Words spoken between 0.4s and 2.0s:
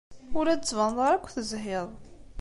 la d-tettbaneḍ ara akk tezhiḍ.